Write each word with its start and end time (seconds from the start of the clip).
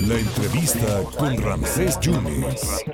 La 0.00 0.18
entrevista 0.18 1.02
con 1.18 1.36
Ramsés 1.42 1.98
Yunes. 2.00 2.84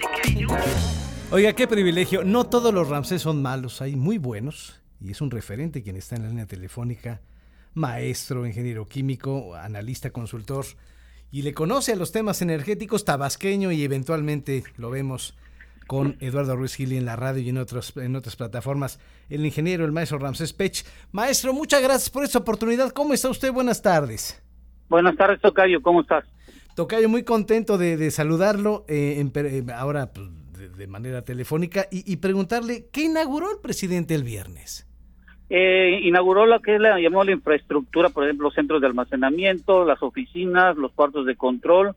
Oiga, 1.31 1.53
qué 1.53 1.67
privilegio. 1.67 2.25
No 2.25 2.45
todos 2.45 2.73
los 2.73 2.89
Ramsés 2.89 3.23
son 3.23 3.43
malos, 3.43 3.81
hay 3.83 3.97
muy 3.97 4.19
buenos. 4.19 4.81
Y 5.01 5.11
es 5.11 5.21
un 5.21 5.31
referente 5.31 5.83
quien 5.83 5.97
está 5.97 6.17
en 6.17 6.23
la 6.23 6.29
línea 6.29 6.47
telefónica, 6.47 7.21
maestro, 7.75 8.47
ingeniero 8.47 8.87
químico, 8.87 9.55
analista, 9.55 10.11
consultor. 10.11 10.65
Y 11.31 11.43
le 11.43 11.55
conoce 11.55 11.93
a 11.93 11.97
los 11.97 12.13
temas 12.13 12.43
energéticos, 12.43 13.05
tabasqueño 13.05 13.73
y 13.73 13.83
eventualmente 13.83 14.65
lo 14.77 14.91
vemos 14.91 15.37
con 15.87 16.17
Eduardo 16.21 16.57
Ruiz 16.57 16.75
Gili 16.75 16.97
en 16.97 17.05
la 17.05 17.17
radio 17.17 17.43
y 17.43 17.49
en, 17.49 17.57
en 17.57 18.17
otras 18.17 18.37
plataformas. 18.37 18.99
El 19.29 19.45
ingeniero, 19.47 19.85
el 19.85 19.93
maestro 19.93 20.19
Ramsés 20.19 20.53
Pech. 20.53 20.85
Maestro, 21.13 21.53
muchas 21.53 21.83
gracias 21.83 22.11
por 22.11 22.25
esta 22.25 22.39
oportunidad. 22.39 22.93
¿Cómo 22.93 23.15
está 23.15 23.31
usted? 23.31 23.53
Buenas 23.53 23.81
tardes. 23.81 24.42
Buenas 24.93 25.17
tardes, 25.17 25.41
Tocayo. 25.41 25.81
¿Cómo 25.81 26.03
estás? 26.03 26.23
Tocayo, 26.77 27.09
muy 27.09 27.25
contento 27.25 27.79
de, 27.79 28.11
saludarlo. 28.11 28.85
Eh, 28.89 29.21
en, 29.21 29.33
eh, 29.35 29.65
ahora, 29.75 30.13
pues, 30.13 30.29
de, 30.77 30.87
manera 30.87 31.23
telefónica 31.23 31.87
y, 31.91 32.15
preguntarle 32.19 32.91
qué 32.93 33.05
inauguró 33.05 33.51
el 33.51 33.57
presidente 33.63 34.15
el 34.15 34.23
viernes. 34.23 34.87
Eh, 35.49 36.01
inauguró 36.03 36.45
lo 36.45 36.61
que 36.61 36.79
llamó 36.79 37.25
la 37.25 37.33
infraestructura, 37.33 38.11
por 38.11 38.25
ejemplo, 38.25 38.49
los 38.49 38.55
centros 38.55 38.83
de 38.83 38.89
almacenamiento, 38.89 39.87
las 39.87 40.03
oficinas, 40.03 40.77
los 40.77 40.93
cuartos 40.93 41.25
de 41.25 41.37
control 41.37 41.97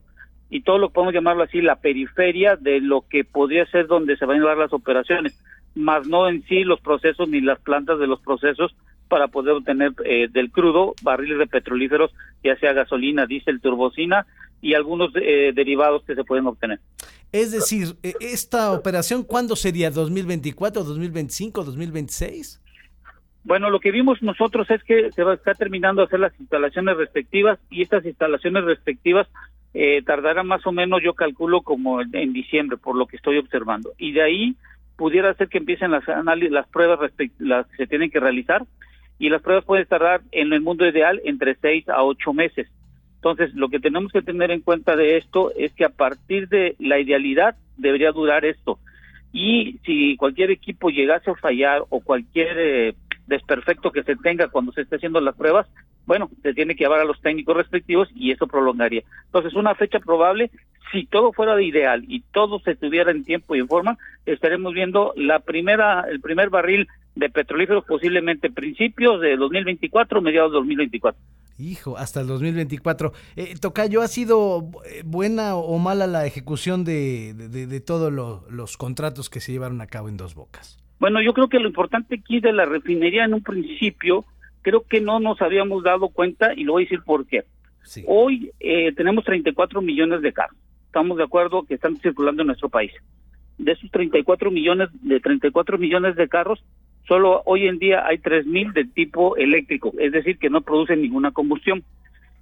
y 0.50 0.62
todo 0.62 0.78
lo 0.78 0.88
que 0.88 0.94
podemos 0.94 1.14
llamarlo 1.14 1.44
así, 1.44 1.62
la 1.62 1.82
periferia 1.82 2.56
de 2.56 2.80
lo 2.80 3.02
que 3.10 3.26
podría 3.26 3.66
ser 3.66 3.88
donde 3.88 4.16
se 4.16 4.26
van 4.26 4.38
a 4.38 4.40
llevar 4.40 4.58
las 4.58 4.72
operaciones, 4.72 5.38
más 5.76 6.08
no 6.08 6.30
en 6.30 6.44
sí 6.44 6.64
los 6.64 6.80
procesos 6.80 7.28
ni 7.28 7.42
las 7.42 7.60
plantas 7.60 8.00
de 8.00 8.08
los 8.08 8.22
procesos 8.22 8.74
para 9.08 9.28
poder 9.28 9.54
obtener 9.54 9.94
eh, 10.04 10.28
del 10.32 10.52
crudo 10.52 10.94
barriles 11.02 11.40
de 11.40 11.48
petrolíferos, 11.48 12.12
ya 12.44 12.56
sea 12.58 12.74
gasolina, 12.74 13.26
diésel, 13.26 13.62
turbocina 13.62 14.26
y 14.62 14.74
algunos 14.74 15.12
eh, 15.16 15.52
derivados 15.54 16.04
que 16.06 16.16
se 16.16 16.24
pueden 16.24 16.48
obtener. 16.48 16.80
Es 17.32 17.52
decir, 17.52 17.96
e, 18.02 18.14
¿esta 18.20 18.72
operación 18.72 19.24
cuándo 19.24 19.56
sería? 19.56 19.92
¿2024, 19.92 20.84
2025, 20.84 21.64
2026? 21.64 22.62
Bueno, 23.44 23.70
lo 23.70 23.80
que 23.80 23.92
vimos 23.92 24.22
nosotros 24.24 24.70
es 24.72 24.84
que 24.84 25.12
se 25.12 25.24
va 25.24 25.34
a 25.34 25.36
estar 25.36 25.56
terminando 25.56 26.02
de 26.02 26.08
hacer 26.08 26.20
las 26.20 26.38
instalaciones 26.40 26.98
respectivas 26.98 27.60
y 27.70 27.84
estas 27.84 28.04
instalaciones 28.04 28.66
respectivas 28.66 29.28
eh, 29.76 30.02
tardarán 30.04 30.48
más 30.48 30.66
o 30.66 30.72
menos, 30.72 31.02
yo 31.04 31.14
calculo, 31.14 31.62
como 31.62 32.02
en, 32.02 32.34
diciembre, 32.34 32.78
por 32.78 32.96
lo 32.96 33.06
que 33.06 33.18
estoy 33.18 33.38
observando. 33.38 33.92
Y 34.00 34.14
de 34.14 34.24
ahí 34.24 34.56
pudiera 34.96 35.34
ser 35.36 35.50
que 35.50 35.60
empiecen 35.60 35.92
las, 35.92 36.04
las 36.08 36.68
pruebas 36.70 37.12
las 37.38 37.68
que 37.68 37.76
se 37.76 37.86
tienen 37.86 38.10
que 38.10 38.20
realizar 38.20 38.66
y 39.20 39.30
las 39.30 39.42
pruebas 39.42 39.66
pueden 39.66 39.86
tardar 39.86 40.22
en 40.32 40.52
el 40.54 40.62
mundo 40.62 40.88
ideal 40.88 41.22
entre 41.24 41.56
seis 41.56 41.88
a 41.90 42.04
ocho 42.04 42.34
meses. 42.34 42.68
Entonces, 43.16 43.56
lo 43.56 43.70
que 43.70 43.80
tenemos 43.80 44.12
que 44.12 44.22
tener 44.22 44.52
en 44.52 44.62
cuenta 44.62 44.96
de 44.96 45.18
esto 45.18 45.52
es 45.58 45.74
que 45.74 45.86
a 45.86 45.90
partir 45.90 46.48
de 46.48 46.76
la 46.80 47.00
idealidad 47.00 47.56
debería 47.78 48.12
durar 48.12 48.46
esto. 48.46 48.78
Y 49.34 49.80
si 49.86 50.16
cualquier 50.16 50.52
equipo 50.52 50.90
llegase 50.90 51.32
a 51.32 51.36
fallar 51.36 51.84
o 51.90 52.02
cualquier 52.02 52.58
eh, 52.58 52.96
desperfecto 53.28 53.92
que 53.92 54.04
se 54.04 54.16
tenga 54.16 54.50
cuando 54.50 54.72
se 54.72 54.82
esté 54.82 54.98
haciendo 54.98 55.20
las 55.22 55.36
pruebas, 55.36 55.68
bueno, 56.06 56.30
se 56.44 56.54
tiene 56.54 56.76
que 56.76 56.84
llevar 56.84 57.00
a 57.00 57.06
los 57.06 57.20
técnicos 57.20 57.58
respectivos 57.58 58.10
y 58.16 58.32
eso 58.32 58.48
prolongaría. 58.48 59.02
Entonces, 59.26 59.54
una 59.56 59.74
fecha 59.76 60.00
probable, 60.00 60.52
si 60.92 61.06
todo 61.06 61.34
fuera 61.34 61.56
de 61.56 61.66
ideal 61.66 62.06
y 62.08 62.22
todo 62.32 62.60
se 62.60 62.76
tuviera 62.76 63.12
en 63.12 63.24
tiempo 63.24 63.56
y 63.56 63.60
en 63.60 63.68
forma, 63.68 63.98
estaremos 64.26 64.74
viendo 64.74 65.14
la 65.16 65.40
primera, 65.40 66.06
el 66.10 66.22
primer 66.22 66.50
barril 66.50 66.88
de 67.16 67.30
petrolíferos 67.30 67.86
posiblemente 67.86 68.52
principios 68.52 69.22
de 69.22 69.38
2024, 69.38 70.22
mediados 70.22 70.52
de 70.52 70.58
2024. 70.58 71.22
Hijo, 71.58 71.98
hasta 71.98 72.20
el 72.20 72.28
2024. 72.28 73.14
Eh, 73.38 73.56
Tocayo, 73.62 74.02
¿ha 74.02 74.08
sido 74.08 74.70
buena 75.06 75.56
o 75.56 75.78
mala 75.80 76.06
la 76.06 76.26
ejecución 76.26 76.84
de, 76.84 77.34
de, 77.34 77.80
todos 77.80 78.12
los 78.12 78.78
contratos 78.78 79.30
que 79.30 79.40
se 79.40 79.54
llevaron 79.54 79.80
a 79.80 79.88
cabo 79.88 80.10
en 80.10 80.18
Dos 80.18 80.36
Bocas? 80.36 80.78
Bueno, 81.00 81.22
yo 81.22 81.34
creo 81.34 81.48
que 81.48 81.60
lo 81.60 81.68
importante 81.68 82.16
aquí 82.16 82.42
de 82.42 82.52
la 82.52 82.66
refinería 82.66 83.24
en 83.24 83.34
un 83.34 83.42
principio, 83.42 84.26
creo 84.62 84.82
que 84.82 85.00
no 85.00 85.20
nos 85.20 85.42
habíamos 85.42 85.84
dado 85.84 86.10
cuenta 86.10 86.54
y 86.54 86.66
lo 86.66 86.74
voy 86.74 86.84
a 86.84 86.86
decir 86.86 87.04
por 87.04 87.26
qué. 87.26 87.46
Hoy 88.08 88.52
eh, 88.60 88.92
tenemos 88.94 89.24
34 89.24 89.82
millones 89.82 90.22
de 90.22 90.34
carros. 90.34 90.58
Estamos 90.88 91.18
de 91.18 91.24
acuerdo 91.24 91.64
que 91.64 91.76
están 91.76 91.98
circulando 91.98 92.42
en 92.42 92.48
nuestro 92.48 92.70
país. 92.70 92.92
De 93.58 93.72
esos 93.72 93.90
34 93.92 94.52
millones, 94.52 94.90
de 95.02 95.20
34 95.20 95.78
millones 95.78 96.16
de 96.16 96.28
carros, 96.28 96.64
Solo 97.08 97.44
hoy 97.46 97.68
en 97.68 97.78
día 97.78 98.06
hay 98.06 98.18
3.000 98.18 98.74
de 98.74 98.86
tipo 98.86 99.36
eléctrico, 99.38 99.94
es 100.00 100.12
decir, 100.12 100.38
que 100.40 100.50
no 100.50 100.62
producen 100.62 101.02
ninguna 101.02 101.32
combustión. 101.32 101.84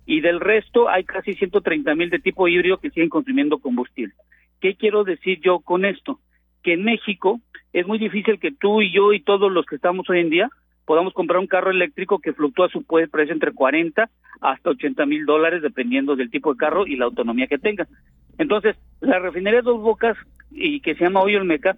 Y 0.06 0.22
del 0.22 0.40
resto 0.40 0.90
hay 0.90 1.03
casi 1.03 1.31
130.000 1.31 2.09
de 2.09 2.19
tipo 2.19 2.47
híbrido 2.47 2.78
que 2.78 2.90
siguen 2.90 3.09
consumiendo 3.09 3.57
combustible. 3.59 4.13
¿Qué 4.62 4.75
quiero 4.75 5.03
decir 5.03 5.40
yo 5.41 5.59
con 5.59 5.85
esto? 5.85 6.19
Que 6.62 6.74
en 6.74 6.84
México 6.84 7.41
es 7.74 7.85
muy 7.88 7.97
difícil 7.97 8.40
que 8.40 8.51
tú 8.51 8.81
y 8.81 8.94
yo 8.94 9.12
y 9.12 9.22
todos 9.22 9.51
los 9.51 9.66
que 9.66 9.75
estamos 9.75 10.09
hoy 10.09 10.19
en 10.19 10.29
día 10.29 10.50
podamos 10.85 11.13
comprar 11.13 11.40
un 11.40 11.47
carro 11.47 11.72
eléctrico 11.72 12.19
que 12.19 12.34
fluctúa 12.34 12.69
su 12.69 12.84
precio 12.84 13.34
entre 13.34 13.51
40 13.51 14.09
hasta 14.41 14.69
80 14.69 15.06
mil 15.06 15.25
dólares 15.25 15.62
dependiendo 15.62 16.16
del 16.16 16.30
tipo 16.30 16.53
de 16.53 16.57
carro 16.57 16.85
y 16.85 16.95
la 16.95 17.06
autonomía 17.06 17.47
que 17.47 17.57
tenga. 17.57 17.88
Entonces, 18.38 18.75
la 19.00 19.19
refinería 19.19 19.62
Dos 19.62 19.81
Bocas 19.81 20.18
y 20.51 20.81
que 20.81 20.95
se 20.95 21.03
llama 21.03 21.22
hoy 21.22 21.35
el 21.35 21.45
Meca 21.45 21.78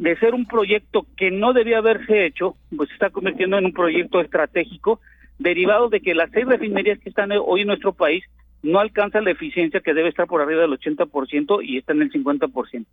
de 0.00 0.16
ser 0.16 0.32
un 0.32 0.46
proyecto 0.46 1.06
que 1.14 1.30
no 1.30 1.52
debía 1.52 1.76
haberse 1.76 2.24
hecho, 2.24 2.56
pues 2.74 2.88
se 2.88 2.94
está 2.94 3.10
convirtiendo 3.10 3.58
en 3.58 3.66
un 3.66 3.74
proyecto 3.74 4.22
estratégico 4.22 4.98
derivado 5.38 5.90
de 5.90 6.00
que 6.00 6.14
las 6.14 6.30
seis 6.30 6.46
refinerías 6.46 6.98
que 7.00 7.10
están 7.10 7.30
hoy 7.32 7.60
en 7.60 7.66
nuestro 7.66 7.92
país 7.92 8.24
no 8.62 8.80
alcanzan 8.80 9.24
la 9.24 9.32
eficiencia 9.32 9.80
que 9.80 9.92
debe 9.92 10.08
estar 10.08 10.26
por 10.26 10.40
arriba 10.40 10.62
del 10.62 10.70
80% 10.70 11.60
y 11.62 11.76
está 11.76 11.92
en 11.92 12.00
el 12.00 12.10
50%. 12.10 12.86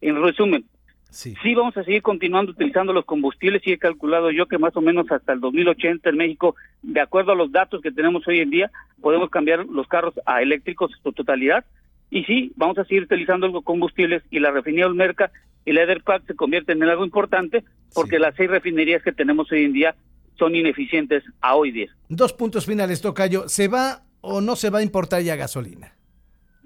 En 0.00 0.22
resumen, 0.22 0.64
sí. 1.10 1.34
sí 1.42 1.54
vamos 1.54 1.76
a 1.76 1.84
seguir 1.84 2.00
continuando 2.00 2.52
utilizando 2.52 2.94
los 2.94 3.04
combustibles 3.04 3.60
y 3.66 3.72
he 3.72 3.78
calculado 3.78 4.30
yo 4.30 4.46
que 4.46 4.56
más 4.56 4.74
o 4.74 4.80
menos 4.80 5.12
hasta 5.12 5.34
el 5.34 5.40
2080 5.40 6.08
en 6.08 6.16
México, 6.16 6.56
de 6.80 7.00
acuerdo 7.02 7.32
a 7.32 7.36
los 7.36 7.52
datos 7.52 7.82
que 7.82 7.92
tenemos 7.92 8.26
hoy 8.26 8.40
en 8.40 8.48
día, 8.48 8.70
podemos 9.02 9.28
cambiar 9.28 9.66
los 9.66 9.86
carros 9.86 10.14
a 10.24 10.40
eléctricos 10.40 10.92
en 10.92 11.02
su 11.02 11.12
totalidad 11.12 11.66
y 12.10 12.24
sí, 12.24 12.52
vamos 12.56 12.78
a 12.78 12.84
seguir 12.84 13.02
utilizando 13.02 13.48
los 13.48 13.64
combustibles 13.64 14.22
y 14.30 14.38
la 14.38 14.50
refinería 14.50 14.86
Olmeca 14.86 15.30
y 15.64 15.70
Ederpac 15.76 16.26
se 16.26 16.34
convierten 16.34 16.82
en 16.82 16.88
algo 16.88 17.04
importante 17.04 17.64
porque 17.94 18.18
las 18.18 18.34
seis 18.36 18.50
refinerías 18.50 19.02
que 19.02 19.12
tenemos 19.12 19.50
hoy 19.52 19.64
en 19.64 19.72
día 19.72 19.94
son 20.38 20.54
ineficientes 20.54 21.22
a 21.40 21.54
hoy 21.54 21.70
día. 21.70 21.90
Dos 22.08 22.32
puntos 22.32 22.66
finales, 22.66 23.00
Tocayo. 23.00 23.48
¿Se 23.48 23.68
va 23.68 24.02
o 24.20 24.40
no 24.40 24.56
se 24.56 24.70
va 24.70 24.80
a 24.80 24.82
importar 24.82 25.22
ya 25.22 25.36
gasolina? 25.36 25.92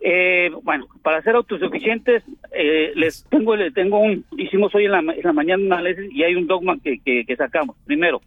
Eh, 0.01 0.51
bueno, 0.63 0.87
para 1.03 1.21
ser 1.23 1.35
autosuficientes, 1.35 2.23
eh, 2.53 2.93
les 2.95 3.25
tengo, 3.25 3.57
les 3.57 3.75
tengo 3.75 3.99
un, 3.99 4.25
hicimos 4.37 4.75
hoy 4.75 4.87
en 4.87 4.93
la, 4.93 4.99
en 5.01 5.23
la 5.23 5.33
mañana 5.33 5.63
un 5.63 5.73
análisis 5.73 6.11
y 6.13 6.23
hay 6.23 6.35
un 6.35 6.47
dogma 6.47 6.79
que, 6.83 6.99
que, 7.01 7.25
que 7.27 7.37
sacamos. 7.37 7.77
Primero, 7.85 8.23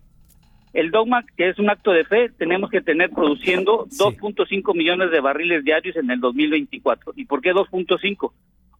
el 0.74 0.92
dogma, 0.92 1.26
que 1.36 1.50
es 1.50 1.60
un 1.60 1.70
acto 1.70 1.92
de 1.92 2.06
fe, 2.06 2.30
tenemos 2.38 2.70
que 2.70 2.81
tener 2.81 3.10
produciendo 3.10 3.88
2.5 3.88 4.76
millones 4.76 5.12
de 5.12 5.20
barriles 5.20 5.64
diarios 5.64 5.96
en 5.98 6.10
el 6.12 6.20
2024. 6.20 7.14
¿Y 7.16 7.26
por 7.26 7.42
qué 7.42 7.54
2.5? 7.54 8.31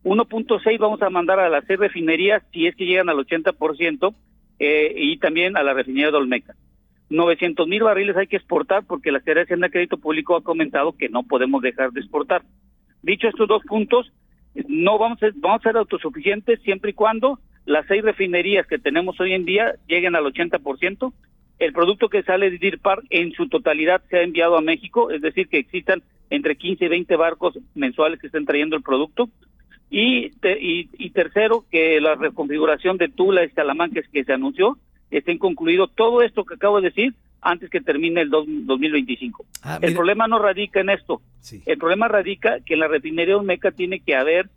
1.6 0.04 0.80
vamos 0.80 1.02
a 1.02 1.10
mandar 1.10 1.40
a 1.40 1.50
las 1.50 1.66
seis 1.66 1.80
refinerías 1.80 2.44
si 2.52 2.68
es 2.68 2.76
que 2.76 2.86
llegan 2.86 3.10
al 3.10 3.18
80% 3.18 4.16
eh, 4.60 4.94
y 4.96 5.18
también 5.18 5.58
a 5.58 5.64
la 5.64 5.74
refinería 5.74 6.12
de 6.12 6.18
Olmeca. 6.18 6.56
900 7.10 7.68
mil 7.68 7.84
barriles 7.84 8.16
hay 8.16 8.28
que 8.28 8.38
exportar 8.38 8.86
porque 8.86 9.12
la 9.12 9.20
Secretaría 9.20 9.68
de 9.68 9.72
Crédito 9.72 9.98
Público 9.98 10.36
ha 10.36 10.44
comentado 10.44 10.94
que 10.94 11.10
no 11.10 11.24
podemos 11.24 11.62
dejar 11.62 11.92
de 11.92 12.00
exportar. 12.00 12.44
Dicho 13.04 13.28
estos 13.28 13.48
dos 13.48 13.64
puntos, 13.64 14.12
no 14.68 14.98
vamos 14.98 15.22
a, 15.22 15.28
vamos 15.36 15.60
a 15.62 15.70
ser 15.70 15.78
autosuficientes 15.78 16.62
siempre 16.62 16.92
y 16.92 16.94
cuando 16.94 17.40
las 17.66 17.86
seis 17.88 18.02
refinerías 18.02 18.66
que 18.66 18.80
tenemos 18.80 19.20
hoy 19.20 19.34
en 19.34 19.46
día 19.46 19.76
lleguen 19.88 20.16
al 20.16 20.26
80% 20.26 21.14
el 21.62 21.74
producto 21.74 22.10
que 22.10 22.24
sale 22.24 22.50
de 22.50 22.58
Deer 22.58 22.80
Park 22.80 23.06
en 23.12 23.34
su 23.34 23.48
totalidad 23.48 24.02
se 24.10 24.18
ha 24.18 24.24
enviado 24.24 24.58
a 24.58 24.62
México, 24.62 25.12
es 25.12 25.22
decir, 25.22 25.48
que 25.48 25.60
existan 25.60 26.02
entre 26.32 26.56
15 26.56 26.86
y 26.86 26.88
20 26.88 27.16
barcos 27.18 27.60
mensuales 27.76 28.20
que 28.20 28.28
estén 28.28 28.48
trayendo 28.48 28.76
el 28.76 28.82
producto. 28.82 29.30
Y, 29.94 30.32
y, 30.42 31.10
tercero, 31.10 31.66
que 31.70 32.00
la 32.00 32.16
reconfiguración 32.16 32.96
de 32.96 33.10
Tula 33.10 33.44
y 33.44 33.50
Salamanca 33.50 34.00
que 34.02 34.24
se 34.24 34.32
anunció 34.32 34.78
estén 35.12 35.38
concluido 35.38 35.88
todo 35.88 36.22
esto 36.22 36.46
que 36.46 36.54
acabo 36.54 36.80
de 36.80 36.90
decir 36.90 37.14
antes 37.42 37.70
que 37.70 37.82
termine 37.82 38.22
el 38.22 38.30
2025. 38.30 39.46
Ah, 39.64 39.80
el 39.82 39.94
problema 39.94 40.28
no 40.28 40.40
radica 40.40 40.80
en 40.80 40.92
esto. 40.92 41.22
El 41.66 41.78
problema 41.78 42.08
radica 42.08 42.62
que 42.66 42.76
en 42.76 42.80
la 42.80 42.88
refinería 42.88 43.36
Olmeca 43.36 43.72
tiene 43.72 44.00
que 44.00 44.16
haber 44.16 44.50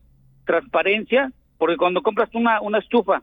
transparencia, 0.46 1.32
porque 1.58 1.78
cuando 1.78 2.02
compras 2.02 2.28
una, 2.34 2.60
una 2.60 2.78
estufa, 2.78 3.22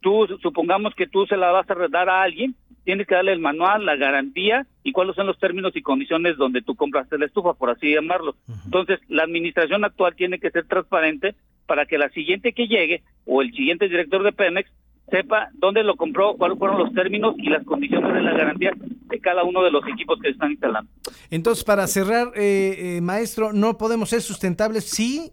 tú 0.00 0.26
supongamos 0.42 0.94
que 0.96 1.06
tú 1.06 1.26
se 1.26 1.36
la 1.36 1.52
vas 1.52 1.70
a 1.70 1.74
dar 1.88 2.08
a 2.08 2.22
alguien, 2.22 2.56
tienes 2.82 3.06
que 3.06 3.14
darle 3.14 3.32
el 3.32 3.38
manual, 3.38 3.86
la 3.86 3.94
garantía 3.94 4.66
y 4.86 4.92
cuáles 4.92 5.16
son 5.16 5.26
los 5.26 5.36
términos 5.40 5.74
y 5.74 5.82
condiciones 5.82 6.36
donde 6.36 6.62
tú 6.62 6.76
compraste 6.76 7.18
la 7.18 7.26
estufa, 7.26 7.54
por 7.54 7.70
así 7.70 7.92
llamarlo. 7.92 8.36
Entonces, 8.64 9.00
la 9.08 9.24
administración 9.24 9.84
actual 9.84 10.14
tiene 10.14 10.38
que 10.38 10.52
ser 10.52 10.64
transparente 10.68 11.34
para 11.66 11.86
que 11.86 11.98
la 11.98 12.08
siguiente 12.10 12.52
que 12.52 12.68
llegue 12.68 13.02
o 13.24 13.42
el 13.42 13.50
siguiente 13.50 13.88
director 13.88 14.22
de 14.22 14.30
Pemex 14.30 14.70
sepa 15.10 15.48
dónde 15.54 15.82
lo 15.82 15.96
compró, 15.96 16.36
cuáles 16.36 16.56
fueron 16.56 16.78
los 16.78 16.92
términos 16.94 17.34
y 17.36 17.50
las 17.50 17.64
condiciones 17.64 18.14
de 18.14 18.22
la 18.22 18.32
garantía 18.32 18.70
de 18.78 19.18
cada 19.18 19.42
uno 19.42 19.64
de 19.64 19.72
los 19.72 19.82
equipos 19.88 20.20
que 20.20 20.28
están 20.28 20.52
instalando. 20.52 20.88
Entonces, 21.30 21.64
para 21.64 21.88
cerrar, 21.88 22.28
eh, 22.36 22.96
eh, 22.96 23.00
maestro, 23.00 23.52
no 23.52 23.78
podemos 23.78 24.10
ser 24.10 24.22
sustentables 24.22 24.84
si, 24.84 25.32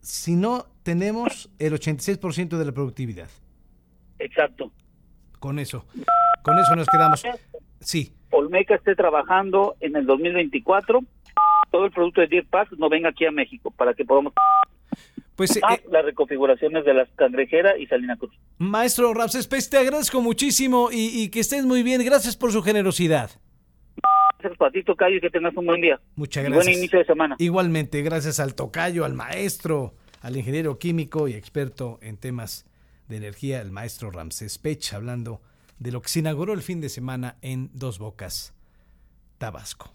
si 0.00 0.36
no 0.36 0.66
tenemos 0.84 1.50
el 1.58 1.72
86% 1.72 2.56
de 2.56 2.64
la 2.64 2.70
productividad. 2.70 3.30
Exacto. 4.20 4.70
Con 5.40 5.58
eso, 5.58 5.86
con 6.44 6.56
eso 6.60 6.76
nos 6.76 6.86
quedamos. 6.86 7.24
Sí. 7.80 8.12
Olmeca 8.32 8.74
esté 8.74 8.94
trabajando 8.96 9.76
en 9.80 9.94
el 9.94 10.06
2024, 10.06 11.00
todo 11.70 11.84
el 11.84 11.92
producto 11.92 12.20
de 12.22 12.26
Deer 12.26 12.46
Pack 12.46 12.72
no 12.78 12.88
venga 12.88 13.10
aquí 13.10 13.24
a 13.24 13.30
México 13.30 13.70
para 13.70 13.94
que 13.94 14.04
podamos 14.04 14.32
pues, 15.36 15.58
ah, 15.62 15.74
eh, 15.74 15.84
las 15.90 16.04
reconfiguraciones 16.04 16.84
de 16.84 16.94
las 16.94 17.08
Cangrejera 17.16 17.78
y 17.78 17.86
Salina 17.86 18.16
Cruz. 18.16 18.32
Maestro 18.58 19.12
Ramsés 19.14 19.46
Pérez, 19.46 19.68
te 19.70 19.78
agradezco 19.78 20.20
muchísimo 20.20 20.88
y, 20.92 21.28
que 21.30 21.40
estés 21.40 21.64
muy 21.64 21.82
bien. 21.82 22.04
Gracias 22.04 22.36
por 22.36 22.52
su 22.52 22.62
generosidad. 22.62 23.30
Gracias, 24.38 24.58
Patito 24.58 24.96
Cayo, 24.96 25.16
y 25.16 25.20
que 25.20 25.30
tengas 25.30 25.56
un 25.56 25.66
buen 25.66 25.80
día. 25.80 26.00
Muchas 26.16 26.44
gracias. 26.44 26.64
buen 26.64 26.78
inicio 26.78 26.98
de 26.98 27.04
semana. 27.04 27.36
Igualmente, 27.38 28.02
gracias 28.02 28.40
al 28.40 28.54
tocayo, 28.54 29.04
al 29.04 29.14
maestro, 29.14 29.94
al 30.20 30.36
ingeniero 30.36 30.78
químico 30.78 31.28
y 31.28 31.34
experto 31.34 31.98
en 32.02 32.16
temas 32.16 32.66
de 33.08 33.16
energía, 33.16 33.60
el 33.60 33.70
maestro 33.70 34.10
Ramsés 34.10 34.58
Pech, 34.58 34.94
hablando 34.94 35.40
de 35.82 35.90
lo 35.90 36.00
que 36.00 36.08
se 36.08 36.20
inauguró 36.20 36.52
el 36.52 36.62
fin 36.62 36.80
de 36.80 36.88
semana 36.88 37.38
en 37.42 37.70
Dos 37.74 37.98
Bocas, 37.98 38.54
Tabasco. 39.38 39.94